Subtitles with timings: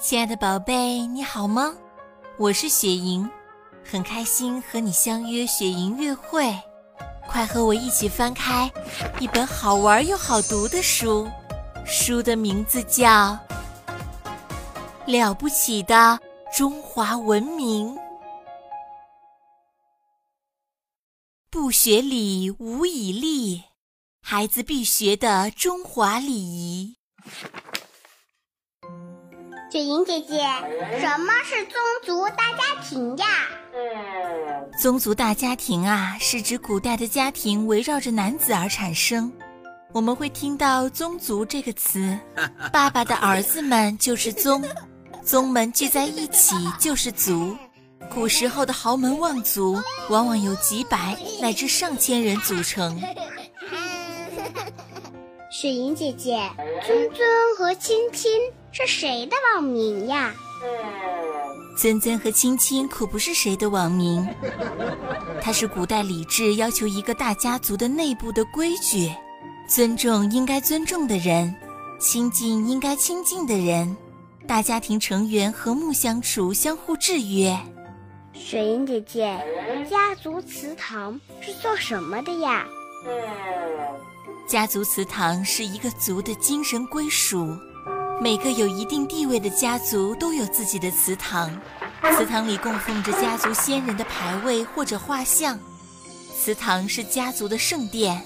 [0.00, 1.74] 亲爱的宝贝，你好吗？
[2.36, 3.28] 我是雪莹，
[3.84, 6.56] 很开心和你相约雪莹月会。
[7.26, 8.70] 快和我一起翻开
[9.18, 11.28] 一本好玩又好读的书，
[11.84, 13.06] 书的名字叫
[15.04, 16.16] 《了不起的
[16.56, 17.92] 中华文明》。
[21.50, 23.64] 不学礼，无以立。
[24.22, 26.94] 孩子必学的中华礼仪。
[29.70, 30.38] 雪莹姐姐，
[30.98, 33.26] 什么是宗族大家庭呀？
[34.80, 39.30] 宗族大家庭啊，是指古代的家庭围绕着男子而产生。
[39.92, 42.18] 我们会听到“宗族”这个词，
[42.72, 44.64] 爸爸的儿子们就是宗，
[45.22, 47.54] 宗门聚在一起就是族。
[48.14, 49.78] 古时候的豪门望族，
[50.08, 52.98] 往往有几百乃至上千人组成。
[55.50, 56.40] 雪莹姐姐，
[56.86, 57.28] 尊尊
[57.58, 58.30] 和亲亲
[58.78, 60.32] 是谁的网名呀？
[61.76, 64.24] 尊尊和青青可不是谁的网名，
[65.42, 69.12] 它是古代礼制要求一个大家族的内部的规矩：
[69.66, 71.52] 尊重应该尊重的人，
[71.98, 73.96] 亲近应该亲近的人，
[74.46, 77.58] 大家庭成员和睦相处，相互制约。
[78.32, 79.36] 雪莹姐姐，
[79.90, 82.64] 家族祠堂是做什么的呀？
[84.46, 87.56] 家族祠堂是一个族的精神归属，
[88.20, 91.50] 每个有一定地位的家族都有自己的祠堂，
[92.16, 95.56] 祠堂里供奉着家族先人的牌位或者画像，
[96.36, 98.20] 祠堂是家族的圣殿。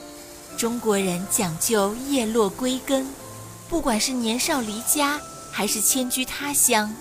[0.57, 3.07] 中国人讲究叶落归根，
[3.69, 5.21] 不管是年少离家
[5.51, 6.95] 还是迁居他乡，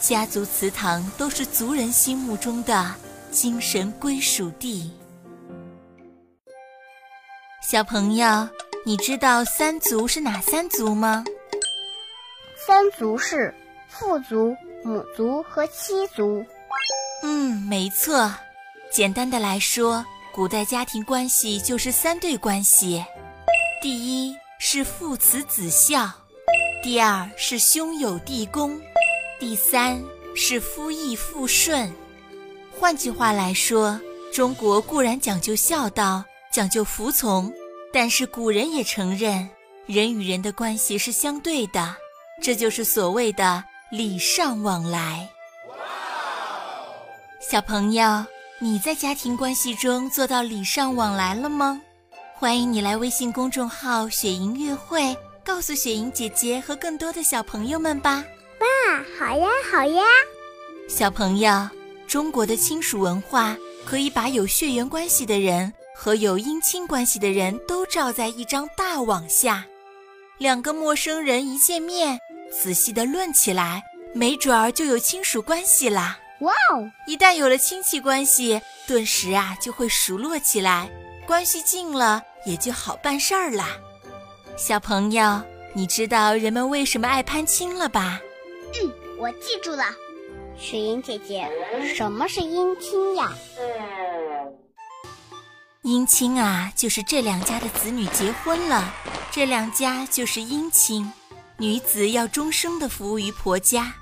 [0.00, 2.94] 家族祠堂都是族人心目中的
[3.32, 4.92] 精神归属地。
[7.68, 8.48] 小朋友，
[8.86, 11.24] 你知道三族是哪三族吗？
[12.68, 13.54] 三族是
[13.88, 16.44] 父族、母族和妻族。
[17.22, 18.30] 嗯，没错。
[18.92, 23.02] 简单的来说，古代家庭关系就是三对关系：
[23.80, 26.10] 第一是父慈子孝，
[26.82, 28.78] 第二是兄友弟恭，
[29.40, 29.98] 第三
[30.36, 31.90] 是夫义妇顺。
[32.78, 33.98] 换句话来说，
[34.30, 36.22] 中国固然讲究孝道。
[36.50, 37.50] 讲究服从，
[37.94, 39.48] 但是古人也承认，
[39.86, 41.94] 人与人的关系是相对的，
[42.40, 45.28] 这就是所谓的礼尚往来。
[47.40, 48.24] 小朋友，
[48.58, 51.80] 你在家庭关系中做到礼尚往来了吗？
[52.34, 58.24] 欢迎你来微信公众号“雪莹乐会”，告诉雪莹姐姐和更多的小朋友们吧。
[58.60, 58.66] 哇，
[59.18, 60.02] 好呀，好呀！
[60.88, 61.68] 小朋友，
[62.06, 65.72] 中国的亲属文化可以把有血缘关系的人。
[66.00, 69.66] 和有姻亲关系的人都罩在一张大网下，
[70.36, 73.82] 两个陌生人一见面，仔细的论起来，
[74.14, 76.18] 没准儿就有亲属关系啦。
[76.40, 76.90] 哇哦！
[77.06, 80.88] 一旦有了亲戚关系，顿时啊就会熟络起来，
[81.26, 83.76] 关系近了也就好办事儿啦。
[84.56, 85.40] 小朋友，
[85.74, 88.20] 你知道人们为什么爱攀亲了吧？
[88.74, 89.84] 嗯，我记住了。
[90.56, 91.48] 雪莹姐姐，
[91.94, 93.32] 什么是姻亲呀？
[95.82, 98.92] 姻亲啊，就是这两家的子女结婚了，
[99.30, 101.12] 这两家就是姻亲。
[101.58, 103.92] 女子要终生的服务于婆家，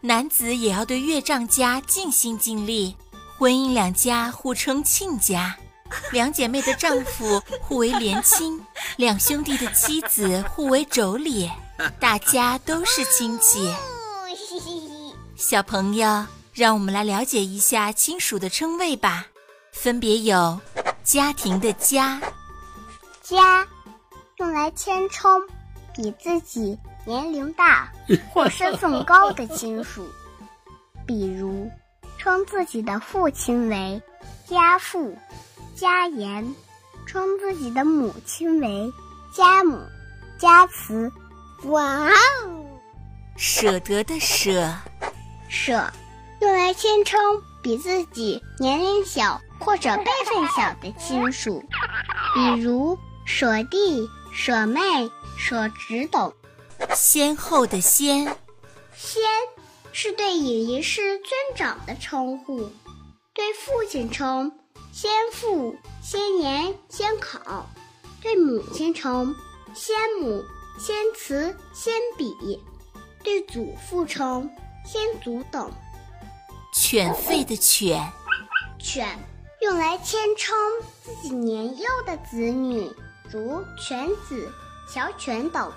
[0.00, 2.96] 男子也要对岳丈家尽心尽力。
[3.36, 5.54] 婚姻两家互称亲家，
[6.10, 8.64] 两姐妹的丈夫互为连亲，
[8.96, 11.50] 两兄弟的妻子互为妯娌，
[12.00, 13.70] 大家都是亲戚。
[15.36, 16.24] 小朋友，
[16.54, 19.26] 让我们来了解一下亲属的称谓吧，
[19.72, 20.58] 分别有。
[21.04, 22.22] 家庭的家，
[23.22, 23.66] 家
[24.36, 25.30] 用来谦称
[25.94, 27.92] 比自己年龄大
[28.32, 30.06] 或身份高的亲属，
[31.06, 31.70] 比如
[32.18, 34.00] 称自己的父亲为
[34.46, 35.16] 家父、
[35.74, 36.54] 家严，
[37.06, 38.92] 称自己的母亲为
[39.32, 39.80] 家母、
[40.38, 41.12] 家慈。
[41.64, 42.64] 哇哦！
[43.36, 44.74] 舍得的舍，
[45.48, 45.92] 舍
[46.40, 47.20] 用来谦称
[47.62, 49.40] 比自己年龄小。
[49.64, 51.62] 或者辈分小的亲属，
[52.34, 54.80] 比如舍弟、舍妹、
[55.38, 56.32] 舍侄等。
[56.94, 58.24] 先后的先，
[58.94, 59.22] 先
[59.92, 62.70] 是对隐仪师尊长的称呼，
[63.32, 64.52] 对父亲称
[64.92, 67.66] 先父、先年、先考；
[68.20, 69.34] 对母亲称
[69.74, 70.42] 先母、
[70.78, 72.58] 先慈、先比；
[73.22, 74.50] 对祖父称
[74.84, 75.70] 先祖等。
[76.74, 78.12] 犬吠的犬，
[78.78, 79.18] 犬。
[79.60, 80.56] 用来谦称
[81.04, 82.90] 自己年幼的子女，
[83.30, 84.50] 如犬子、
[84.92, 85.72] 小犬等。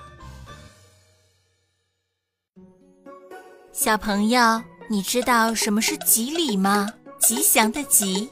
[3.78, 6.94] 小朋友，你知道什么是吉礼吗？
[7.20, 8.30] 吉祥的吉。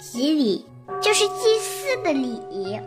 [0.00, 0.64] 吉礼
[1.02, 2.80] 就是祭祀的礼。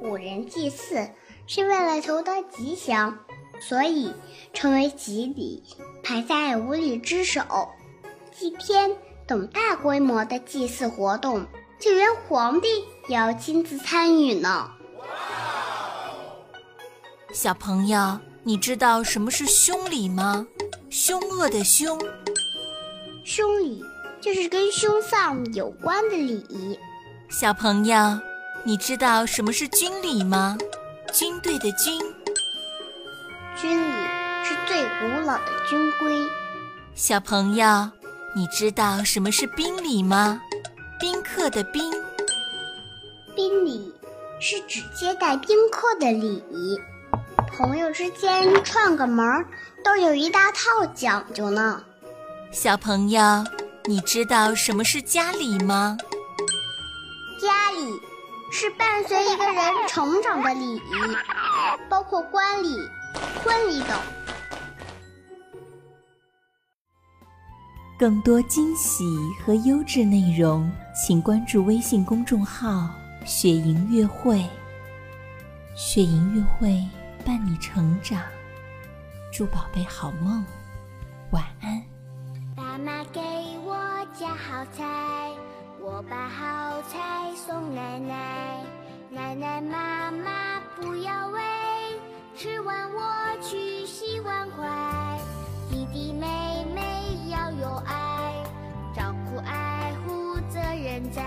[0.00, 1.06] 古人祭祀
[1.46, 3.18] 是为了求得吉祥，
[3.60, 4.10] 所以
[4.54, 5.62] 称为吉礼，
[6.02, 7.42] 排在五礼之首。
[8.34, 8.90] 祭天
[9.26, 11.46] 等大规模的祭祀活动，
[11.78, 12.68] 就连皇帝
[13.06, 14.70] 也要亲自参与呢。
[17.34, 18.18] 小朋友。
[18.48, 20.46] 你知道什么是凶礼吗？
[20.88, 22.00] 凶恶的凶。
[23.22, 23.84] 凶礼
[24.22, 26.78] 就是跟凶丧有关的礼仪。
[27.28, 28.18] 小朋友，
[28.64, 30.56] 你知道什么是军礼吗？
[31.12, 32.00] 军队的军。
[33.54, 33.92] 军礼
[34.42, 36.16] 是最古老的军规。
[36.94, 37.90] 小朋友，
[38.34, 40.40] 你知道什么是宾礼吗？
[40.98, 41.92] 宾客的宾。
[43.36, 43.92] 宾礼
[44.40, 46.78] 是指接待宾客的礼仪。
[47.56, 49.44] 朋友之间串个门，
[49.84, 51.82] 都有一大套讲究呢。
[52.50, 53.20] 小朋友，
[53.84, 55.96] 你知道什么是家礼吗？
[57.40, 58.00] 家里
[58.50, 60.80] 是伴随一个人成长的礼仪，
[61.88, 62.76] 包括观礼、
[63.42, 63.90] 婚礼等。
[67.98, 69.04] 更多惊喜
[69.44, 72.88] 和优质内容，请关注微信公众号
[73.26, 74.46] “雪莹乐会”。
[75.76, 76.84] 雪莹乐会。
[77.28, 78.22] 伴你成长，
[79.30, 80.42] 祝宝贝好梦，
[81.30, 81.84] 晚安。
[82.56, 83.20] 爸妈给
[83.66, 83.76] 我
[84.18, 85.30] 夹好菜，
[85.78, 88.64] 我把好菜送奶奶。
[89.10, 91.42] 奶奶妈妈不要喂，
[92.34, 94.66] 吃完我去洗碗筷。
[95.68, 96.80] 弟弟妹妹
[97.28, 98.42] 要有爱，
[98.96, 101.22] 照顾爱护责任在，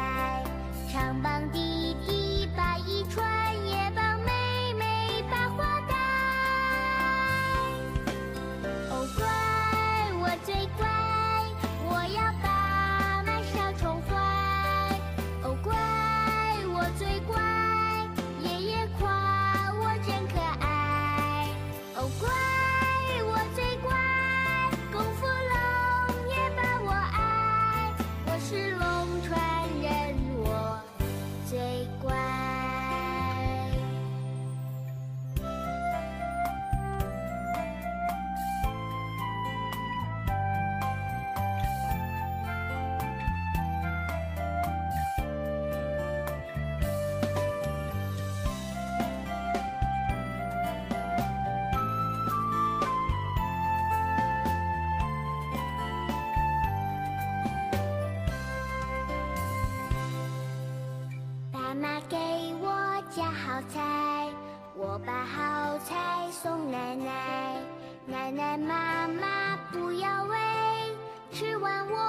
[71.72, 72.01] 吃完